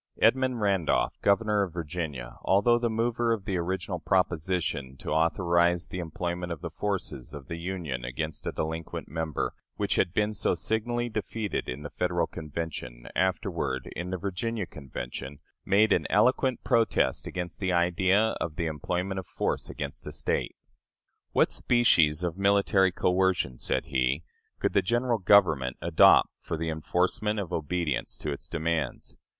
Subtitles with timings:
[0.19, 5.99] Edmund Randolph, Governor of Virginia, although the mover of the original proposition to authorize the
[5.99, 10.55] employment of the forces of the Union against a delinquent member, which had been so
[10.55, 17.27] signally defeated in the Federal Convention, afterward, in the Virginia Convention, made an eloquent protest
[17.27, 20.55] against the idea of the employment of force against a State.
[21.31, 24.23] "What species of military coercion," said he,
[24.57, 29.15] "could the General Government adopt for the enforcement of obedience to its demands?